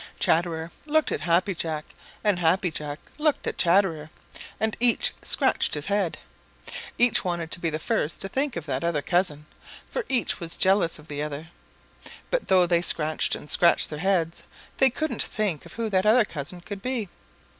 Chatterer 0.19 0.71
looked 0.87 1.11
at 1.11 1.21
Happy 1.21 1.53
Jack, 1.53 1.85
and 2.23 2.39
Happy 2.39 2.71
Jack 2.71 2.97
looked 3.19 3.45
at 3.45 3.59
Chatterer, 3.59 4.09
and 4.59 4.75
each 4.79 5.13
scratched 5.21 5.75
his 5.75 5.85
head. 5.85 6.17
Each 6.97 7.23
wanted 7.23 7.51
to 7.51 7.59
be 7.59 7.69
the 7.69 7.77
first 7.77 8.19
to 8.21 8.27
think 8.27 8.55
of 8.55 8.65
that 8.65 8.83
other 8.83 9.03
cousin, 9.03 9.45
for 9.87 10.03
each 10.09 10.39
was 10.39 10.57
jealous 10.57 10.97
of 10.97 11.07
the 11.07 11.21
other. 11.21 11.49
But 12.31 12.47
though 12.47 12.65
they 12.65 12.81
scratched 12.81 13.35
and 13.35 13.47
scratched 13.47 13.91
their 13.91 13.99
heads, 13.99 14.43
they 14.77 14.89
couldn't 14.89 15.21
think 15.21 15.71
who 15.73 15.87
that 15.91 16.07
other 16.07 16.25
cousin 16.25 16.61
could 16.61 16.81
be. 16.81 17.07